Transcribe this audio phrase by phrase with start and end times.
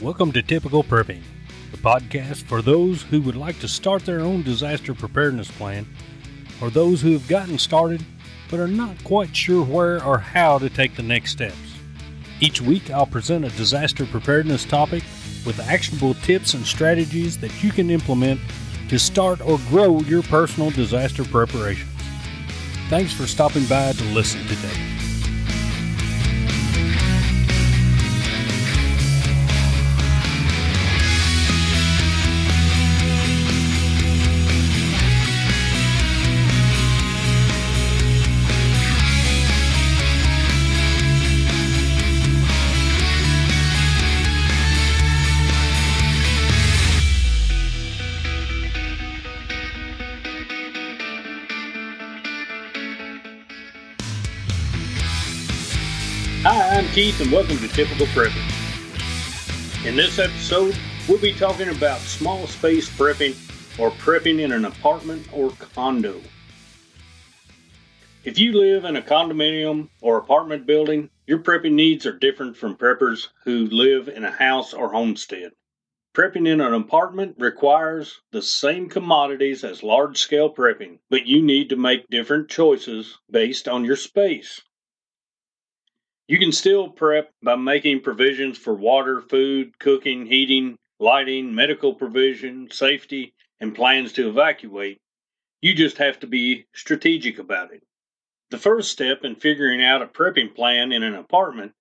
[0.00, 1.22] Welcome to Typical Prepping,
[1.72, 5.88] the podcast for those who would like to start their own disaster preparedness plan,
[6.60, 8.04] or those who have gotten started
[8.48, 11.56] but are not quite sure where or how to take the next steps.
[12.38, 15.02] Each week, I'll present a disaster preparedness topic
[15.44, 18.40] with actionable tips and strategies that you can implement
[18.90, 21.90] to start or grow your personal disaster preparations.
[22.88, 24.97] Thanks for stopping by to listen today.
[56.42, 59.84] Hi, I'm Keith, and welcome to Typical Prepping.
[59.84, 60.78] In this episode,
[61.08, 63.34] we'll be talking about small space prepping
[63.76, 66.20] or prepping in an apartment or condo.
[68.22, 72.76] If you live in a condominium or apartment building, your prepping needs are different from
[72.76, 75.50] preppers who live in a house or homestead.
[76.14, 81.70] Prepping in an apartment requires the same commodities as large scale prepping, but you need
[81.70, 84.62] to make different choices based on your space.
[86.28, 92.70] You can still prep by making provisions for water, food, cooking, heating, lighting, medical provision,
[92.70, 95.00] safety, and plans to evacuate.
[95.62, 97.82] You just have to be strategic about it.
[98.50, 101.72] The first step in figuring out a prepping plan in an apartment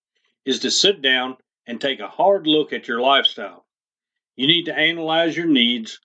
[0.45, 3.65] is to sit down and take a hard look at your lifestyle.
[4.37, 5.99] You need to analyze your needs,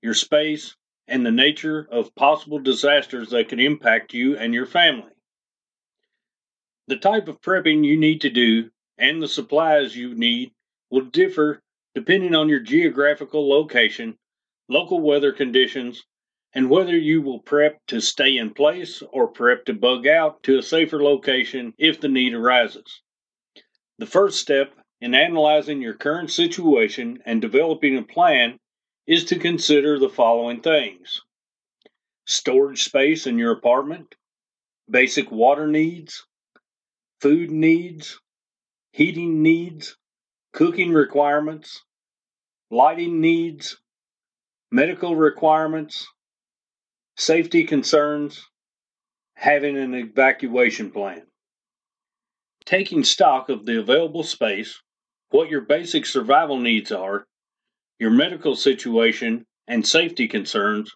[0.00, 0.74] your space,
[1.08, 5.11] and the nature of possible disasters that could impact you and your family.
[6.88, 10.52] The type of prepping you need to do and the supplies you need
[10.90, 11.62] will differ
[11.94, 14.18] depending on your geographical location,
[14.68, 16.04] local weather conditions,
[16.54, 20.58] and whether you will prep to stay in place or prep to bug out to
[20.58, 23.00] a safer location if the need arises.
[23.98, 28.58] The first step in analyzing your current situation and developing a plan
[29.06, 31.22] is to consider the following things
[32.24, 34.14] storage space in your apartment,
[34.88, 36.24] basic water needs,
[37.22, 38.18] food needs,
[38.90, 39.96] heating needs,
[40.52, 41.84] cooking requirements,
[42.68, 43.78] lighting needs,
[44.72, 46.08] medical requirements,
[47.16, 48.44] safety concerns,
[49.34, 51.22] having an evacuation plan.
[52.64, 54.82] Taking stock of the available space,
[55.30, 57.24] what your basic survival needs are,
[58.00, 60.90] your medical situation, and safety concerns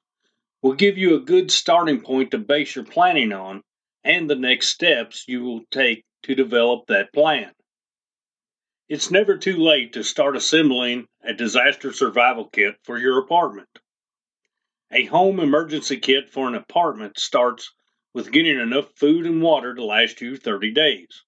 [0.60, 3.62] will give you a good starting point to base your planning on
[4.02, 7.52] and the next steps you will take to develop that plan.
[8.88, 13.68] It's never too late to start assembling a disaster survival kit for your apartment.
[14.90, 17.72] A home emergency kit for an apartment starts
[18.12, 21.22] with getting enough food and water to last you 30 days.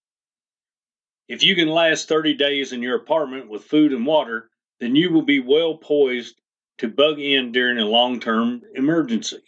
[1.28, 4.50] If you can last 30 days in your apartment with food and water,
[4.80, 6.40] then you will be well poised
[6.78, 9.42] to bug in during a long term emergency.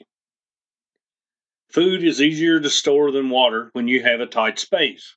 [1.70, 5.16] Food is easier to store than water when you have a tight space.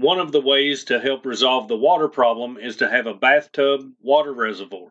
[0.00, 3.92] One of the ways to help resolve the water problem is to have a bathtub
[4.00, 4.90] water reservoir.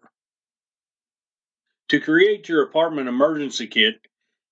[1.87, 3.95] To create your apartment emergency kit,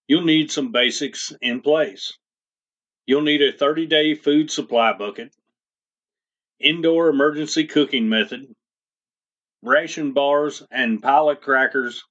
[0.07, 2.17] you'll need some basics in place.
[3.05, 5.31] You'll need a 30 day food supply bucket,
[6.59, 8.47] indoor emergency cooking method,
[9.61, 12.03] ration bars and pilot crackers,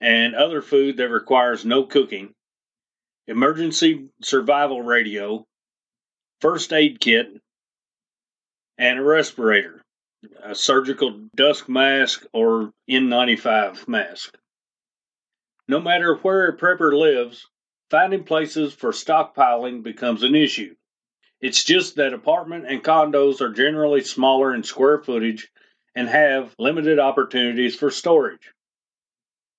[0.00, 2.34] and other food that requires no cooking,
[3.28, 5.46] emergency survival radio,
[6.40, 7.28] first aid kit,
[8.78, 9.82] and a respirator,
[10.42, 14.36] a surgical dust mask, or N95 mask.
[15.68, 17.46] No matter where a prepper lives,
[17.90, 20.74] finding places for stockpiling becomes an issue.
[21.40, 25.50] It's just that apartment and condos are generally smaller in square footage
[25.94, 28.52] and have limited opportunities for storage.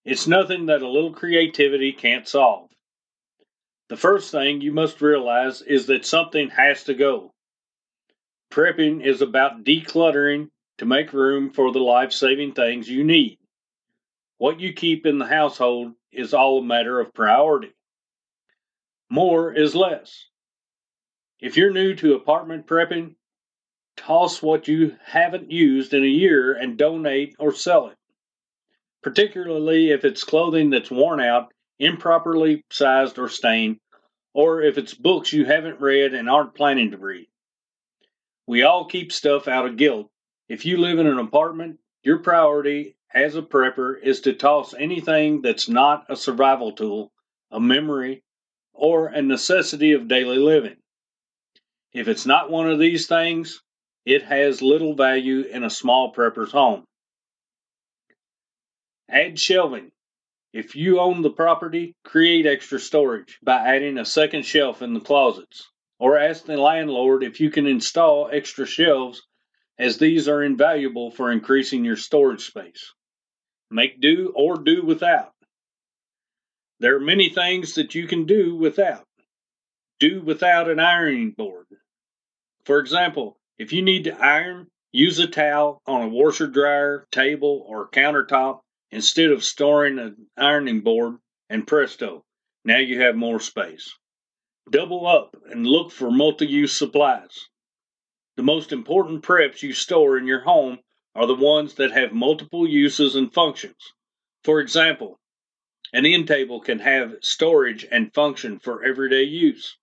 [0.04, 2.70] It's nothing that a little creativity can't solve.
[3.90, 7.32] The first thing you must realize is that something has to go.
[8.52, 13.38] Prepping is about decluttering to make room for the life saving things you need.
[14.38, 17.74] What you keep in the household is all a matter of priority.
[19.10, 20.28] More is less.
[21.40, 23.16] If you're new to apartment prepping,
[23.98, 27.98] toss what you haven't used in a year and donate or sell it,
[29.04, 33.80] particularly if it's clothing that's worn out, improperly sized or stained,
[34.34, 37.28] or if it's books you haven't read and aren't planning to read.
[38.48, 40.12] We all keep stuff out of guilt,
[40.48, 45.42] If you live in an apartment, your priority as a prepper is to toss anything
[45.42, 47.12] that's not a survival tool,
[47.50, 48.24] a memory,
[48.74, 50.78] or a necessity of daily living.
[51.94, 53.64] If it's not one of these things,
[54.06, 56.86] it has little value in a small prepper's home.
[59.10, 59.92] Add shelving.
[60.54, 65.00] If you own the property, create extra storage by adding a second shelf in the
[65.00, 65.70] closets,
[66.00, 69.22] or ask the landlord if you can install extra shelves,
[69.78, 72.94] as these are invaluable for increasing your storage space.
[73.72, 75.34] Make do or do without.
[76.80, 79.06] There are many things that you can do without.
[80.00, 81.68] Do without an ironing board.
[82.66, 87.66] For example, if you need to iron, use a towel on a washer dryer, table,
[87.68, 88.62] or countertop
[88.92, 91.18] instead of storing an ironing board,
[91.50, 92.26] and presto,
[92.64, 93.94] now you have more space.
[94.70, 97.50] Double up and look for multi use supplies.
[98.36, 100.80] The most important preps you store in your home
[101.14, 103.94] are the ones that have multiple uses and functions.
[104.44, 105.20] For example,
[105.94, 109.78] an end table can have storage and function for everyday use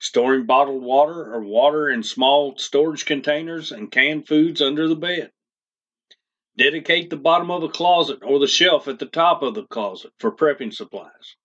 [0.00, 5.32] storing bottled water or water in small storage containers and canned foods under the bed.
[6.56, 10.12] Dedicate the bottom of a closet or the shelf at the top of the closet
[10.18, 11.36] for prepping supplies.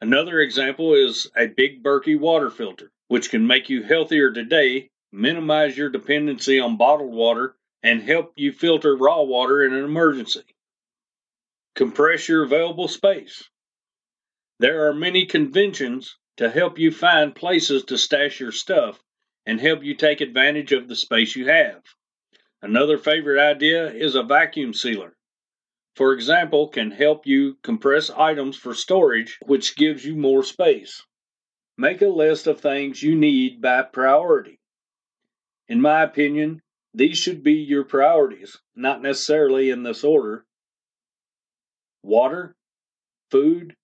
[0.00, 5.76] Another example is a big Berkey water filter, which can make you healthier today, minimize
[5.76, 10.44] your dependency on bottled water, and help you filter raw water in an emergency.
[11.74, 13.48] Compress your available space.
[14.58, 19.02] There are many conventions to help you find places to stash your stuff
[19.46, 21.82] and help you take advantage of the space you have.
[22.60, 25.15] Another favorite idea is a vacuum sealer.
[25.96, 31.02] For example, can help you compress items for storage, which gives you more space.
[31.78, 34.60] Make a list of things you need by priority.
[35.68, 36.60] In my opinion,
[36.92, 40.44] these should be your priorities, not necessarily in this order
[42.02, 42.54] water,
[43.30, 43.74] food,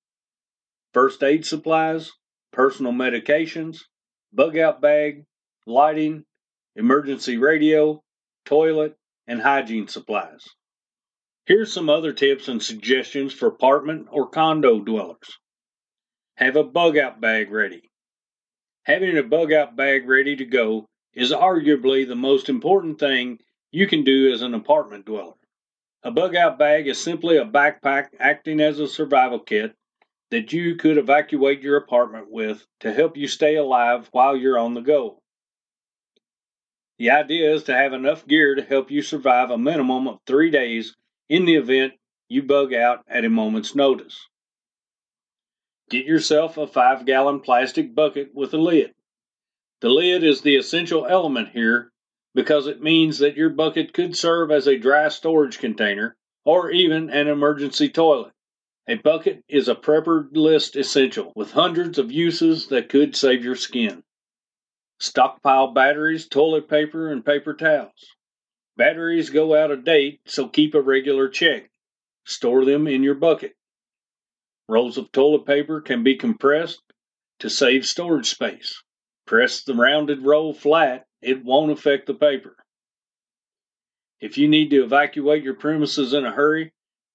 [0.93, 2.12] first aid supplies,
[2.53, 3.81] personal medications,
[4.32, 5.25] bug out bag,
[5.67, 6.25] lighting,
[6.76, 8.03] emergency radio,
[8.44, 10.47] toilet, and hygiene supplies.
[11.44, 15.40] Here's some other tips and suggestions for apartment or condo dwellers.
[16.36, 17.90] Have a bug out bag ready.
[18.84, 23.40] Having a bug out bag ready to go is arguably the most important thing
[23.72, 25.34] you can do as an apartment dweller.
[26.04, 29.74] A bug out bag is simply a backpack acting as a survival kit
[30.30, 34.74] that you could evacuate your apartment with to help you stay alive while you're on
[34.74, 35.20] the go.
[36.98, 40.50] The idea is to have enough gear to help you survive a minimum of three
[40.50, 40.94] days
[41.28, 41.94] in the event
[42.28, 44.28] you bug out at a moment's notice.
[45.90, 48.94] Get yourself a five gallon plastic bucket with a lid.
[49.80, 51.92] The lid is the essential element here
[52.34, 57.10] because it means that your bucket could serve as a dry storage container or even
[57.10, 58.32] an emergency toilet.
[58.88, 63.54] A bucket is a prepper list essential with hundreds of uses that could save your
[63.54, 64.02] skin.
[64.98, 68.16] Stockpile batteries, toilet paper, and paper towels.
[68.76, 71.70] Batteries go out of date, so keep a regular check.
[72.24, 73.54] Store them in your bucket.
[74.69, 76.80] Rolls of toilet paper can be compressed
[77.40, 78.82] to save storage space.
[79.26, 82.56] Press the rounded roll flat, it won't affect the paper.
[84.20, 86.73] If you need to evacuate your premises in a hurry,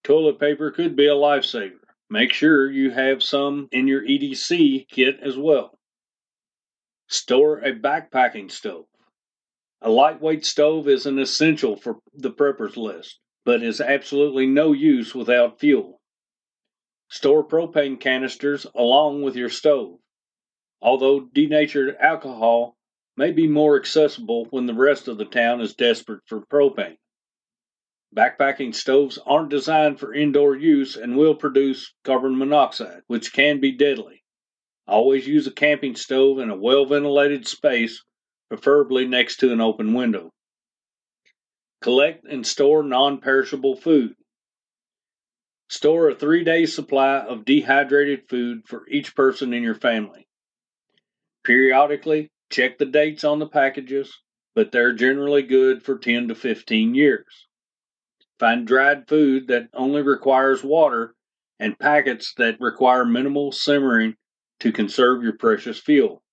[0.07, 1.81] Toilet paper could be a lifesaver.
[2.09, 5.77] Make sure you have some in your EDC kit as well.
[7.09, 8.85] Store a backpacking stove.
[9.81, 15.13] A lightweight stove is an essential for the prepper's list, but is absolutely no use
[15.13, 16.01] without fuel.
[17.09, 19.99] Store propane canisters along with your stove.
[20.81, 22.75] Although denatured alcohol
[23.15, 26.97] may be more accessible when the rest of the town is desperate for propane.
[28.15, 33.71] Backpacking stoves aren't designed for indoor use and will produce carbon monoxide, which can be
[33.71, 34.23] deadly.
[34.87, 38.03] Always use a camping stove in a well ventilated space,
[38.49, 40.31] preferably next to an open window.
[41.81, 44.15] Collect and store non perishable food.
[45.69, 50.27] Store a three day supply of dehydrated food for each person in your family.
[51.43, 54.17] Periodically, check the dates on the packages,
[54.55, 57.47] but they're generally good for 10 to 15 years.
[58.39, 61.15] Find dried food that only requires water
[61.59, 64.15] and packets that require minimal simmering
[64.59, 66.23] to conserve your precious fuel.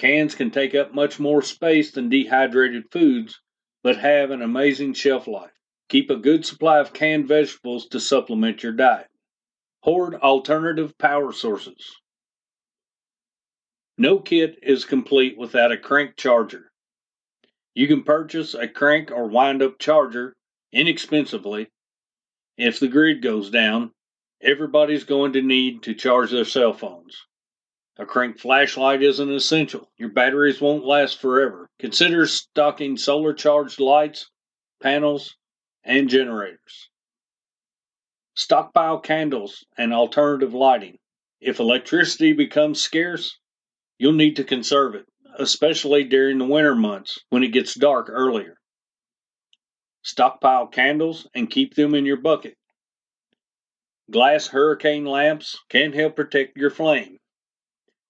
[0.00, 3.38] Cans can take up much more space than dehydrated foods,
[3.82, 5.52] but have an amazing shelf life.
[5.90, 9.08] Keep a good supply of canned vegetables to supplement your diet.
[9.82, 12.00] Hoard alternative power sources.
[13.98, 16.70] No kit is complete without a crank charger.
[17.74, 20.32] You can purchase a crank or wind up charger
[20.72, 21.68] inexpensively.
[22.56, 23.92] If the grid goes down,
[24.40, 27.26] everybody's going to need to charge their cell phones.
[28.00, 29.92] A crank flashlight isn't essential.
[29.98, 31.68] Your batteries won't last forever.
[31.78, 34.30] Consider stocking solar charged lights,
[34.82, 35.36] panels,
[35.84, 36.88] and generators.
[38.34, 40.96] Stockpile candles and alternative lighting.
[41.42, 43.38] If electricity becomes scarce,
[43.98, 45.04] you'll need to conserve it,
[45.38, 48.56] especially during the winter months when it gets dark earlier.
[50.00, 52.54] Stockpile candles and keep them in your bucket.
[54.10, 57.19] Glass hurricane lamps can help protect your flame.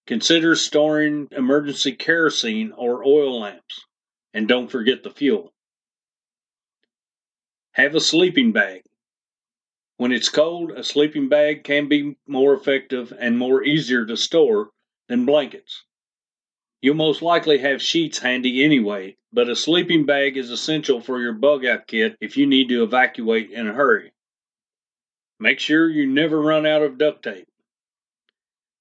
[0.07, 3.85] Consider storing emergency kerosene or oil lamps.
[4.33, 5.52] And don't forget the fuel.
[7.73, 8.83] Have a sleeping bag.
[9.97, 14.71] When it's cold, a sleeping bag can be more effective and more easier to store
[15.09, 15.85] than blankets.
[16.80, 21.35] You'll most likely have sheets handy anyway, but a sleeping bag is essential for your
[21.35, 24.12] bug out kit if you need to evacuate in a hurry.
[25.38, 27.50] Make sure you never run out of duct tape.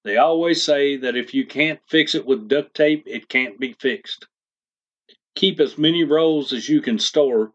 [0.02, 3.74] They always say that if you can't fix it with duct tape, it can't be
[3.74, 4.26] fixed.
[5.34, 7.52] Keep as many rolls as you can store,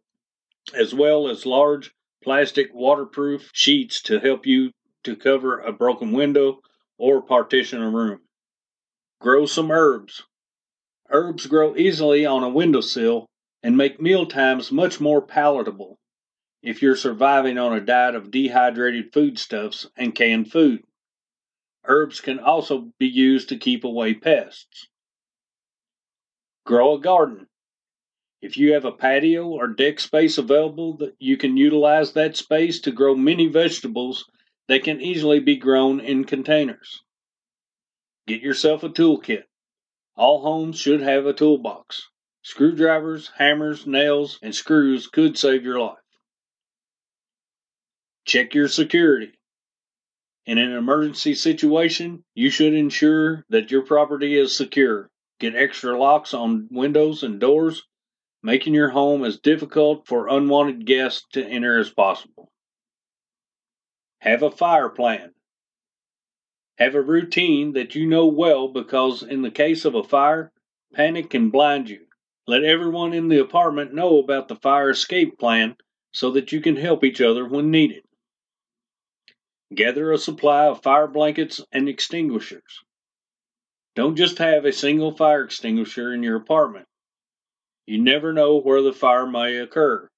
[0.74, 1.92] as well as large
[2.24, 4.72] plastic waterproof sheets to help you
[5.04, 6.62] to cover a broken window
[6.98, 8.22] or partition a room.
[9.20, 10.24] Grow some herbs.
[11.10, 13.28] Herbs grow easily on a windowsill
[13.64, 15.98] and make meal times much more palatable
[16.62, 20.84] if you're surviving on a diet of dehydrated foodstuffs and canned food.
[21.88, 24.88] Herbs can also be used to keep away pests.
[26.66, 27.48] Grow a garden.
[28.42, 32.92] If you have a patio or deck space available, you can utilize that space to
[32.92, 34.26] grow many vegetables
[34.68, 37.04] that can easily be grown in containers.
[38.28, 39.44] Get yourself a toolkit.
[40.16, 42.10] All homes should have a toolbox.
[42.42, 45.98] Screwdrivers, hammers, nails, and screws could save your life.
[48.26, 49.34] Check your security.
[50.46, 55.10] In an emergency situation, you should ensure that your property is secure.
[55.40, 57.84] Get extra locks on windows and doors
[58.46, 62.52] making your home as difficult for unwanted guests to enter as possible.
[64.20, 65.34] Have a fire plan.
[66.78, 70.52] Have a routine that you know well because, in the case of a fire,
[70.94, 72.06] panic can blind you.
[72.46, 75.76] Let everyone in the apartment know about the fire escape plan
[76.12, 78.05] so that you can help each other when needed.
[79.74, 82.84] Gather a supply of fire blankets and extinguishers.
[83.96, 86.88] Don't just have a single fire extinguisher in your apartment.
[87.88, 90.10] You never know where the fire may occur.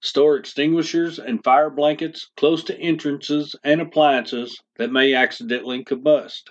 [0.00, 6.50] Store extinguishers and fire blankets close to entrances and appliances that may accidentally combust.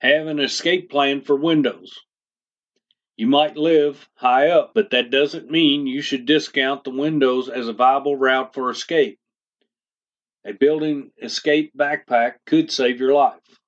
[0.00, 1.98] Have an escape plan for windows.
[3.16, 7.68] You might live high up, but that doesn't mean you should discount the windows as
[7.68, 9.18] a viable route for escape.
[10.46, 13.60] A building escape backpack could save your life.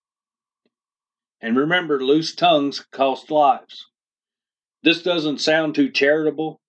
[1.41, 3.87] And remember, loose tongues cost lives.
[4.83, 6.61] This doesn't sound too charitable,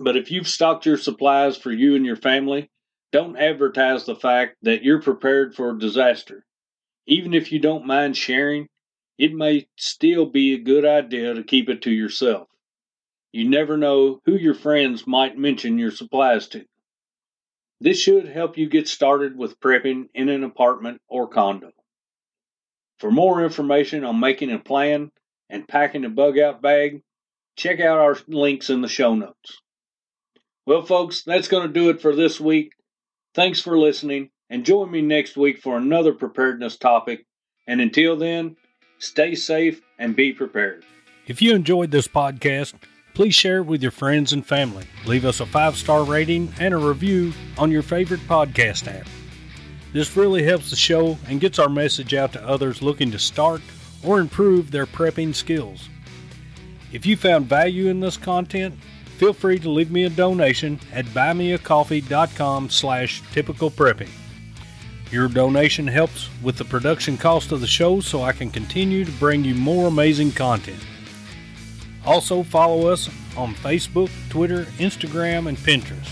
[0.00, 2.70] but if you've stocked your supplies for you and your family,
[3.12, 6.44] don't advertise the fact that you're prepared for a disaster.
[7.06, 8.68] Even if you don't mind sharing,
[9.18, 12.48] it may still be a good idea to keep it to yourself.
[13.32, 16.64] You never know who your friends might mention your supplies to.
[17.84, 21.70] This should help you get started with prepping in an apartment or condo.
[22.98, 25.10] For more information on making a plan
[25.50, 27.02] and packing a bug out bag,
[27.58, 29.60] check out our links in the show notes.
[30.64, 32.72] Well, folks, that's going to do it for this week.
[33.34, 37.26] Thanks for listening, and join me next week for another preparedness topic.
[37.66, 38.56] And until then,
[38.98, 40.86] stay safe and be prepared.
[41.26, 42.72] If you enjoyed this podcast,
[43.14, 44.84] please share it with your friends and family.
[45.06, 49.06] Leave us a five star rating and a review on your favorite podcast app.
[49.92, 53.62] This really helps the show and gets our message out to others looking to start
[54.02, 55.88] or improve their prepping skills.
[56.92, 58.74] If you found value in this content,
[59.18, 64.10] feel free to leave me a donation at buymeacoffee.com slash typical prepping.
[65.12, 69.12] Your donation helps with the production cost of the show so I can continue to
[69.12, 70.84] bring you more amazing content.
[72.06, 76.10] Also follow us on Facebook, Twitter, Instagram, and Pinterest.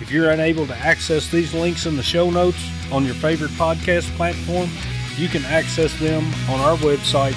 [0.00, 2.58] If you're unable to access these links in the show notes
[2.90, 4.70] on your favorite podcast platform,
[5.16, 7.36] you can access them on our website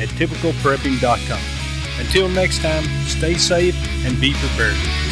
[0.00, 1.40] at typicalprepping.com.
[2.04, 5.11] Until next time, stay safe and be prepared.